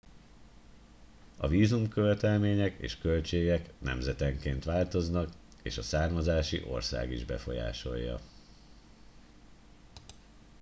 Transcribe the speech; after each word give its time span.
a 1.37 1.47
vízumkövetelmények 1.47 2.79
és 2.79 2.97
költségek 2.97 3.69
nemzetenként 3.79 4.63
változnak 4.63 5.29
és 5.63 5.77
a 5.77 5.81
származási 5.81 6.63
ország 6.69 7.11
is 7.11 7.25
befolyásolja 7.25 8.19